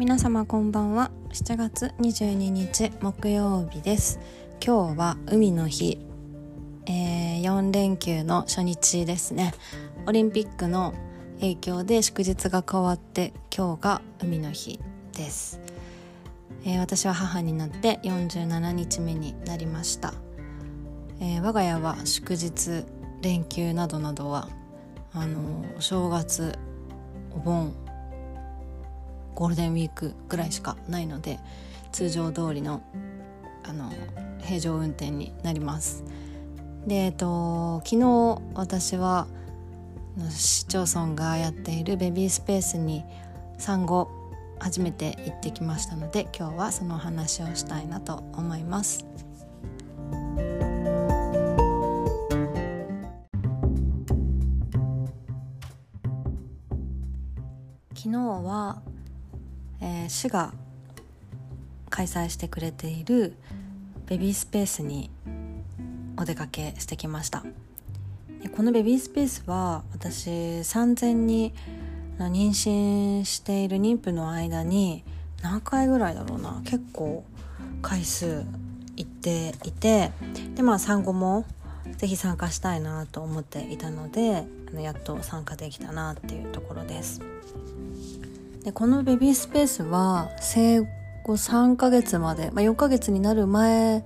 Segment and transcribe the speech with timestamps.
[0.00, 1.10] 皆様こんばんは。
[1.28, 4.18] 7月22日木曜日です。
[4.64, 5.98] 今日は海の日、
[6.86, 9.52] えー、4連休の初日ですね。
[10.06, 10.94] オリンピックの
[11.40, 14.80] 影響で祝日が変わって今日が海の日
[15.12, 15.60] です、
[16.64, 20.14] えー、私は母になって47日目になりました、
[21.20, 22.86] えー、我が家は祝日
[23.20, 24.48] 連休などなどは
[25.12, 26.58] あのお正月
[27.32, 27.74] お盆
[29.40, 31.40] ゴールデンウィークぐらいしかないので
[31.92, 32.82] 通常通りの
[33.64, 33.90] あの
[34.42, 36.04] 平常運転になります。
[36.86, 39.28] で、えっと、昨日私は
[40.28, 43.02] 市町村がやっているベビースペースに
[43.58, 44.10] 産後
[44.58, 49.06] 初めて行ってきましたので今日はその話をしたいなと思います。
[57.94, 58.82] 昨日は
[59.80, 60.52] えー、市が
[61.88, 63.36] 開催してくれている
[64.06, 65.10] ベビースペースに
[66.16, 67.44] お出かけしてきました。
[68.42, 71.52] でこのベビースペースは私産前に
[72.18, 75.04] 妊娠している妊婦の間に
[75.42, 76.60] 何回ぐらいだろうな。
[76.64, 77.24] 結構
[77.82, 78.44] 回数
[78.96, 80.12] 行っていて。
[80.54, 81.46] でまあ産後も
[81.96, 87.20] 是非参加したいなと思っていたのでやっと参加できたなっていうところです。
[88.64, 90.80] でこのベビースペースは生
[91.24, 94.04] 後3ヶ月まで、まあ、4ヶ月になる前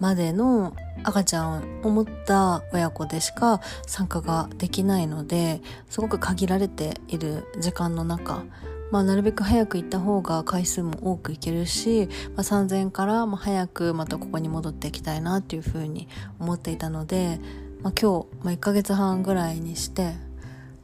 [0.00, 8.44] までの赤ちゃんを持った親子でしか参加ができないのですごく限られている時間の中、
[8.90, 16.08] まあ、なるべく早く行った方が回数も多く行けるし、まあ、3000からも早くまたここに戻っていきたいなっていうふうに
[16.40, 17.38] 思っていたので、
[17.82, 20.14] まあ、今日、まあ、1ヶ月半ぐらいにして、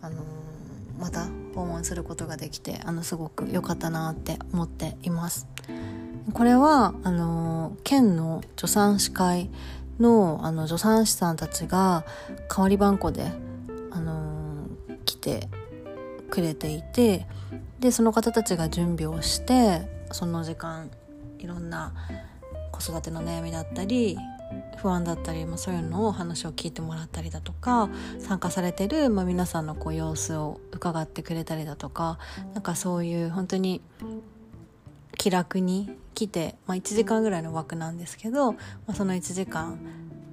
[0.03, 5.47] あのー、また訪問することができてあのすごく良かったなって思っています。
[6.33, 9.51] これはあの県の助産師会
[9.99, 12.05] のあの助産師さんたちが
[12.49, 13.33] 代わり番号で
[13.91, 14.67] あの
[15.05, 15.49] 来て
[16.31, 17.27] くれていて
[17.81, 20.91] でその方たちが準備をしてその時間
[21.39, 21.93] いろんな
[22.71, 24.17] 子育ての悩みだったり
[24.79, 27.89] 不安だったり、まあ、そういうのを話を聞いてもらったりだとか
[28.19, 32.19] 参加されてる、まあ、皆さんのこう様子を伺ってくれたりだとか
[32.55, 33.81] なんかそういう本当に
[35.17, 38.59] 気楽に来て、まあ、1時間ぐらいの枠なんですけど、ま
[38.89, 39.79] あ、その1時間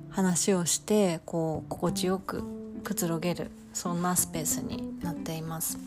[0.09, 2.43] 話をしてこう心地よく
[2.83, 5.77] くつろげるそんなスペースになっています。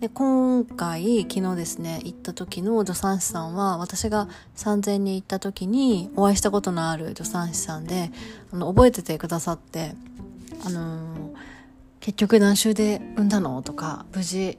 [0.00, 8.10] で今回昨日ですね行った時の助産師さんは私が3000に行った時にお会いしたことのある助産師さんで
[8.52, 9.94] あの覚えててくださって
[10.66, 11.08] あのー、
[12.00, 14.58] 結局何週で産んだのとか無事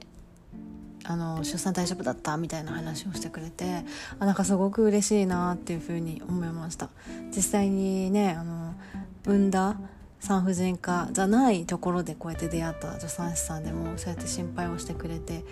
[1.04, 2.36] あの出産大丈夫だった？
[2.36, 3.84] みたいな話をしてくれて
[4.18, 6.90] あなんかすごく嬉しいなっていうふうに思いました。
[7.34, 8.74] 実際にねあの
[9.24, 9.76] 産んだ
[10.20, 15.44] 産婦人科じゃないところでこうやって出会った助産師さんでもそうやって心配をしてくれて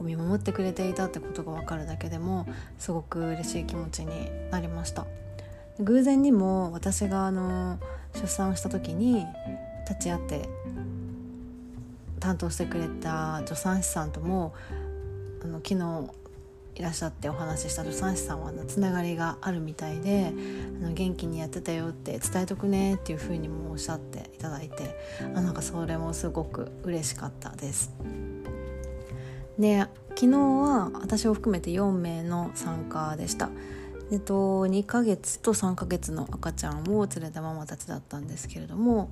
[0.00, 2.46] 見守ってくれていたってことが分かるだけでも
[2.78, 5.06] すごく嬉しい気持ちになりました。
[5.80, 7.78] 偶然にも私があの
[8.14, 9.24] 出産をした時に
[9.88, 10.48] 立ち会って
[12.18, 14.52] 担当してくれた助産師さんとも
[15.42, 16.10] あの昨日
[16.76, 20.32] いらっしゃってお話しした助産師さんはつながりがあるみたいで
[20.82, 24.98] あの元気にやってたよって伝えとくねっていうふうにもおっしゃっていただいて
[25.34, 27.92] あなんかそれもすごく嬉しかったです。
[29.58, 33.50] で昨日は私を含めて4名の参加でした。
[34.12, 39.08] えっと、2ヶ月と3ヶ月の赤ちゃんを連れたママたちだったんですけれども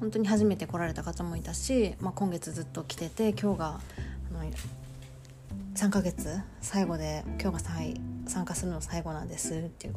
[0.00, 3.80] 本当に初めて来られた方もいたし、まあ、今月ずっと来てて今日が
[4.30, 4.50] あの
[5.74, 9.96] 3ヶ月最後で今日が最参加するの最後なんですっていう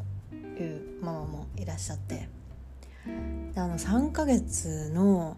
[1.01, 2.29] ママもいらっしゃって。
[3.53, 5.37] であの3ヶ月の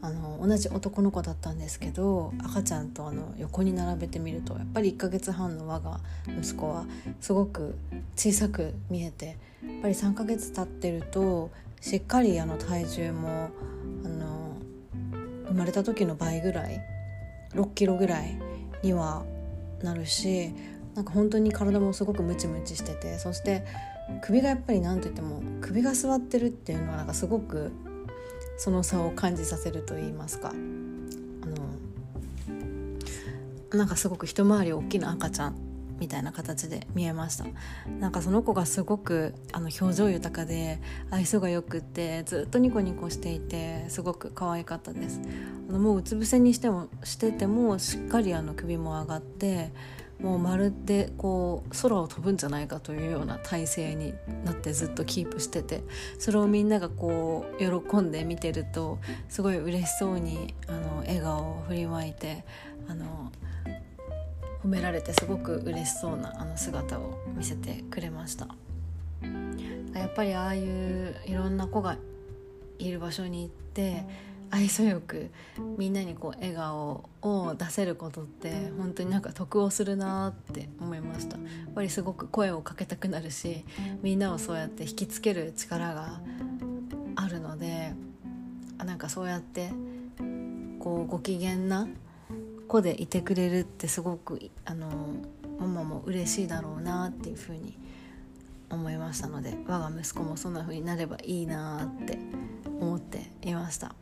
[0.00, 5.98] あの同じ男の子だったんですけど赤ちゃんとあの横に並べてみるとやっぱり1ヶ月半の我が
[6.38, 6.84] 息子は
[7.20, 7.76] すごく
[8.14, 9.36] 小さく見えてやっ
[9.82, 13.50] ぱり3ヶ月経ってるとしっかりあの体重も
[14.04, 14.56] あの
[15.48, 16.80] 生まれた時の倍ぐらい
[17.54, 18.38] 6キロぐらい
[18.84, 19.24] には
[19.82, 20.52] なるし
[20.94, 23.64] なんか本当に体もすごくムチムチしててそして
[24.22, 27.70] 首がやっぱり何と言っても首が座ってるっていうのはなんかすごく
[28.56, 30.48] その差を感じさせると言いますか。
[30.50, 30.58] あの
[33.78, 35.67] なんかすごく一回り大きな赤ちゃん
[35.98, 37.44] みたいな形で見えました。
[38.00, 40.80] なんかその子がすごくあの表情豊かで
[41.10, 45.20] 愛想がよくってずっとニコニコしていてすごく可愛かったです。
[45.68, 49.72] あのもううつ伏せにしてもしててもしっかりあの首も上がって
[50.20, 55.82] もうまるでこう空を飛ぶんじゃないかというような体勢になってずっとキープしてて
[56.18, 58.98] それをみんながこう喜んで見てると
[59.28, 62.44] すごい嬉しそうにあの笑顔を振りまいて
[62.88, 63.30] あの
[64.68, 68.48] 褒められてすごく嬉しそうなあの姿を見せてくれました。
[69.94, 71.96] やっぱりああいういろんな子が
[72.78, 74.04] いる場所に行って
[74.50, 75.30] 愛想よく
[75.78, 81.38] みんなにこう笑顔を出せることって本当になんか得をするなって思いました。
[81.38, 83.64] やっぱりすごく声をかけたくなるし
[84.02, 86.20] みんなをそうやって引きつける力が
[87.16, 87.94] あるので
[88.84, 89.70] なんかそうやって
[90.78, 91.88] こうご機嫌な
[92.68, 94.88] 子でいてくれるってすごくあの
[95.58, 97.76] ママも嬉しいだろうなっていうふうに
[98.70, 102.18] 思いましたので我が息子もそんな風になればいいなって
[102.80, 103.94] 思っていました。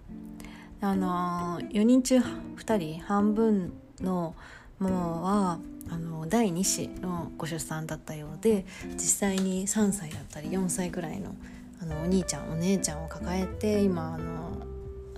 [0.83, 4.35] あの4人中2人半分の
[4.79, 5.59] ママは
[5.89, 11.35] あの第2子のご出産だったようで実際に3歳だったり4歳ぐらいの
[11.81, 14.67] あのお兄ちゃんお姉ちゃんを抱えて今あの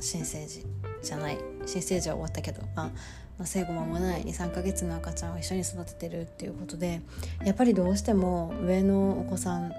[0.01, 0.65] 新生児
[1.03, 2.93] じゃない新生児は終わったけど、まあ、ま
[3.45, 7.01] あ、生後間もない23ヶ月の赤ちゃんを一緒に育ててるっていうことで
[7.45, 9.73] やっぱりどうしても上のお子さん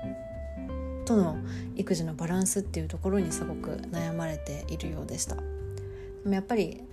[1.05, 1.37] との
[1.75, 5.35] 育児のバランスっていうところにすごく悩まれているようでした。
[5.35, 5.41] で
[6.25, 6.83] もやっぱり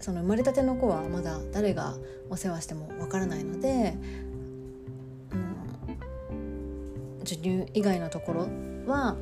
[0.00, 1.94] その生まれたての子はまだ誰が
[2.30, 3.94] お世話してもわからないので、
[5.32, 5.36] う
[6.36, 8.48] ん、授乳以外のところ
[8.86, 9.16] は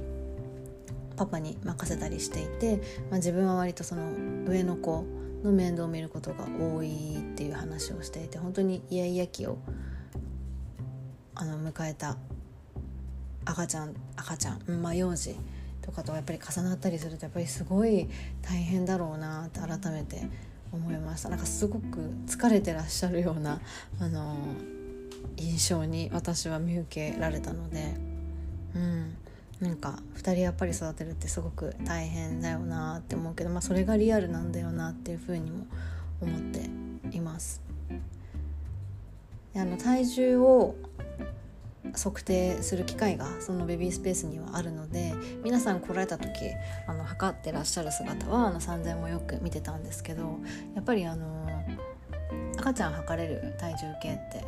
[1.19, 2.77] パパに任せたりしていて、
[3.11, 4.13] まあ、自分は割とその
[4.47, 5.05] 上の子
[5.43, 9.59] の面倒を見ることが多いっていう話をしていて本当にイヤイヤ期を
[11.35, 12.17] あの迎えた
[13.45, 15.35] 赤ちゃん赤ちゃん、まあ、幼児
[15.83, 18.09] とかとやっぱり重なったりするとやっぱりすごい
[18.43, 20.29] 大変だろうなって改めて
[20.71, 21.31] 思いました。
[21.31, 23.61] なんかすごく疲れてらっしゃるような
[23.99, 24.37] あの
[25.37, 27.95] 印象に私は見受けられたので、
[28.75, 29.17] うん、
[29.61, 35.67] なんか2人やっぱり育てるってすごく大変だよなって思うけど、まあ、それがリアルなんだよなっていうふうにも
[36.21, 36.71] 思って
[37.17, 37.61] います。
[39.57, 40.77] あの体重を
[41.97, 46.29] 測定する機会がそのベビースペースにはあるので皆さん来られた時
[46.87, 50.39] あの測ってらっしゃる姿はあの産前もよく見てたんですけど
[50.75, 51.49] やっぱりあの
[52.59, 54.45] 赤ちゃん測れる体重計って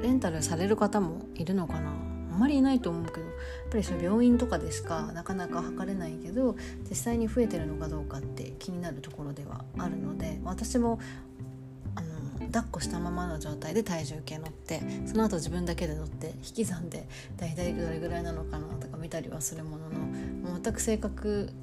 [0.00, 3.32] レンタルされる方もいるのかなあまりいないと思うけどやっ
[3.70, 6.54] ぱりそれ病院とかでしかなかなか測れないけど
[6.88, 11.00] 実際に増えてるのかどうかって気になるところではあるので私も
[11.94, 21.54] あの抱っこしたままの状態で体重計乗ってその後自分だけで乗って引き算で大体どれぐらいなのかなとか見たりはするものの全く正確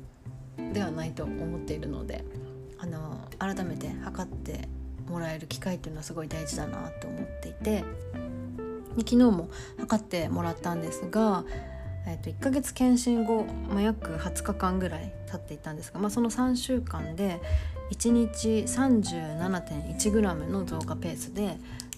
[0.74, 2.26] ではないと思っているので
[2.80, 4.68] あの改めて測って
[5.08, 7.84] もらえる機会っていうのはすごい大事だなと思っていて。
[8.98, 9.50] 昨日も
[9.80, 11.44] 測ってもらったんですが、
[12.08, 17.42] えー、と1ヶ月検診後、まあ、約20日間ぐらい経っていたんですが、まあ、その3週間で
[17.92, 21.58] 1日 37.1g の増加ペースで、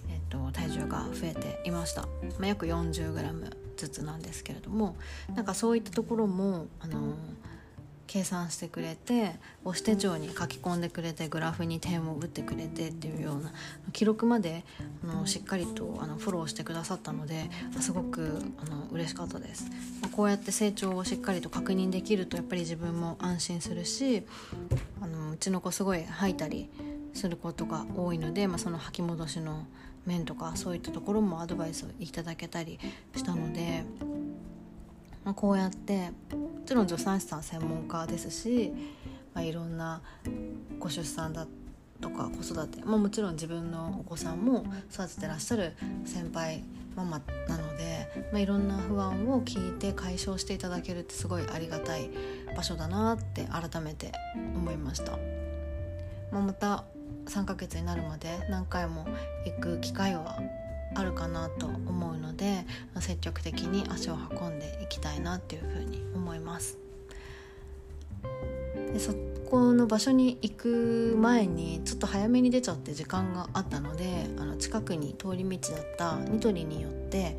[0.09, 2.07] えー、と体重が増えていました、ま
[2.43, 4.95] あ、約 40g ずつなんですけれども
[5.35, 7.13] なんかそういったところもあのー
[8.07, 13.51] 計算してくれて母子手帳に書き込んでくれてグラフに点を打ってくれてっていうような
[13.93, 14.63] 記録まで
[15.03, 19.65] あのしっかりとあのフォローしてくださったのですごくあの嬉しかったです、
[20.01, 24.23] ま、こうやって成長をしっかりと確認できるとやっぱり自分も安心するし
[25.01, 26.69] あのうちの子すごい吐いたり
[27.13, 29.65] することが多いので、まあ、その吐き戻しの
[30.05, 32.79] 面とかそういったところもアドバイスをいただけたり
[33.15, 33.83] したので
[35.25, 36.11] まあ、こうやって
[36.65, 38.73] ちろん助産師さん専門家ですし、
[39.33, 40.01] まあ、いろんな
[40.79, 41.47] ご出産だ
[42.01, 45.73] とか子育て、まあ、もちろん自分のお子さんも育ててらっしゃる
[46.05, 46.63] 先輩
[46.95, 52.09] ママなので、まあ、いろんな不安を聞いて解消していただけるってすごいありがたい
[52.55, 55.13] 場所だなって改めて思いました。
[56.31, 56.83] まあ、また
[57.27, 59.05] 3ヶ月になるまで何回も
[59.45, 60.39] 行く機会は
[60.95, 62.65] あるかなと思うので
[62.99, 66.77] 積極的に足を運んでいきたいなっていうふうに思います。
[68.93, 69.13] でそ
[69.49, 77.37] この場所に行く前にちょっと早めに出ちゃって時間があったのであの近くに通り道だったニトリによって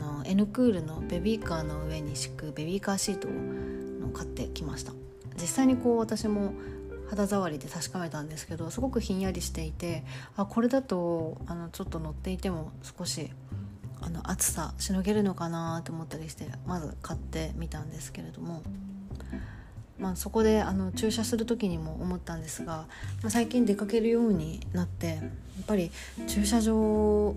[0.00, 4.92] あの N クールのベビーカーの上に敷くベビーカーシートを買ってきました。
[5.40, 6.52] 実際にこう私も
[7.10, 10.04] 肌触りで確かめたんですけどすごくひんやりしていて
[10.36, 13.30] あこれだとあのちょっと乗っていても少し
[14.00, 18.62] あの暑さしのげるのかなと思ったりしてまず買ってみたんですけれども、
[19.98, 22.86] まあ、そこであの駐車する時にも思ったんですが、
[23.22, 25.20] まあ、最近出かけるようになってやっ
[25.66, 25.90] ぱり
[26.28, 27.34] 駐車場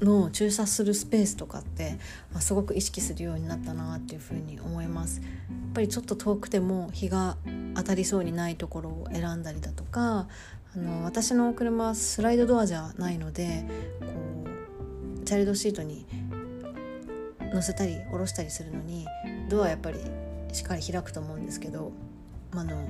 [0.00, 1.98] の駐車するスペースとかって
[2.34, 5.20] あすごく意識するようになったなっていうふうに思います。
[5.20, 7.36] やっぱりちょっと遠くても日が
[7.74, 10.26] 当たりそうにないところを選んだりだとか
[10.74, 13.64] あの私の車はスライドドアじゃないので
[14.00, 14.06] こ
[15.20, 16.06] うチャイルドシートに
[17.52, 19.06] 乗せたり下ろしたりするのに
[19.48, 19.98] ドアやっぱり
[20.52, 21.92] しっかり開くと思うんですけど、
[22.52, 22.88] まあの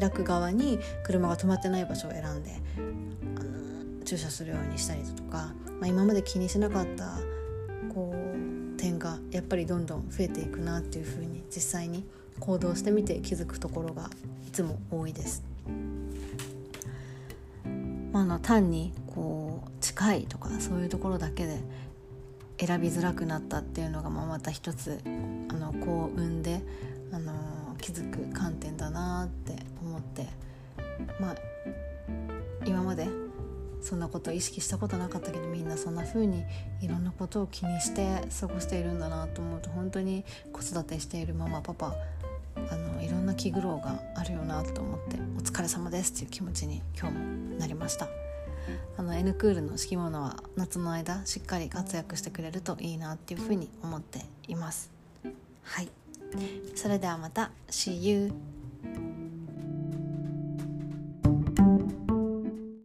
[0.00, 2.52] 開く側に車が止まってない場所を選んで
[3.36, 3.61] あの
[4.02, 7.18] 駐車するようにしたりだとか、まあ、今まで気にしなかった
[7.94, 12.04] こう点がやっぱりどんどん増えていくなっていうふうに実際に
[12.40, 14.10] 行動してみて気づくところが
[14.46, 15.44] いつも多いです。
[18.12, 21.60] まあ、あの単にこう近いとかそういうところだけで
[22.58, 26.62] 選びづらくなったっていうのがまあまた一つあの幸運で、
[27.12, 27.32] あの
[27.80, 30.26] 気づく観点だなって思って
[31.20, 31.36] まあ
[32.64, 33.08] 今まで
[33.82, 36.44] そんなこと意識したことなかったけどみんなそんな風に
[36.80, 41.94] いろんなことを気にして過ごしているんだなと思うと本当に子育てしているママパパ
[42.70, 48.08] あのいろんな気苦労があるよなと思ってお疲れ様ですっていう気持ちに今日もなりました。
[48.96, 54.90] あの N クールの敷物は夏の間しっかり活躍してくれるといいなっていうふうに思っています。
[55.64, 55.88] はい。
[56.76, 57.50] それではまた。
[57.68, 58.32] See you